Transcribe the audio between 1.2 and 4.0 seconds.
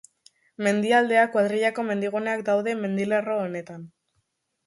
kuadrillako mendiguneak daude mendilerro honetan.